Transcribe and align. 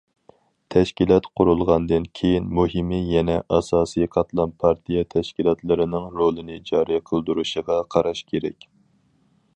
تەشكىلات 0.75 1.27
قۇرۇلغاندىن 1.39 2.07
كېيىن، 2.19 2.47
مۇھىمى 2.59 3.01
يەنە 3.11 3.37
ئاساسىي 3.57 4.09
قاتلام 4.17 4.57
پارتىيە 4.65 5.05
تەشكىلاتلىرىنىڭ 5.15 6.11
رولىنى 6.23 6.61
جارى 6.71 7.01
قىلدۇرۇشىغا 7.11 7.81
قاراش 7.97 8.29
كېرەك. 8.33 8.71